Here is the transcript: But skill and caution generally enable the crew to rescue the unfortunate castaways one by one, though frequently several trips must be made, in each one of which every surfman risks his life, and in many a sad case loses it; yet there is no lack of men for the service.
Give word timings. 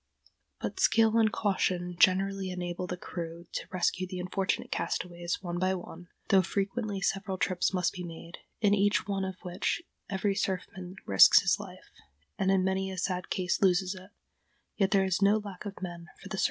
But 0.59 0.79
skill 0.79 1.15
and 1.17 1.31
caution 1.31 1.95
generally 1.99 2.49
enable 2.49 2.87
the 2.87 2.97
crew 2.97 3.45
to 3.51 3.67
rescue 3.71 4.07
the 4.07 4.17
unfortunate 4.19 4.71
castaways 4.71 5.37
one 5.43 5.59
by 5.59 5.75
one, 5.75 6.07
though 6.29 6.41
frequently 6.41 7.01
several 7.01 7.37
trips 7.37 7.71
must 7.71 7.93
be 7.93 8.03
made, 8.03 8.39
in 8.61 8.73
each 8.73 9.05
one 9.07 9.23
of 9.23 9.37
which 9.43 9.83
every 10.09 10.33
surfman 10.33 10.95
risks 11.05 11.41
his 11.43 11.59
life, 11.59 11.91
and 12.39 12.49
in 12.49 12.63
many 12.63 12.89
a 12.89 12.97
sad 12.97 13.29
case 13.29 13.61
loses 13.61 13.93
it; 13.93 14.09
yet 14.75 14.89
there 14.89 15.05
is 15.05 15.21
no 15.21 15.37
lack 15.37 15.65
of 15.65 15.83
men 15.83 16.07
for 16.19 16.29
the 16.29 16.37
service. 16.39 16.39